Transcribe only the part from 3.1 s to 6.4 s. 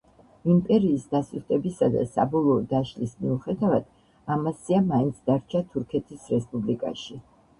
მიუხედავად, ამასია მაინც დარჩა თურქეთის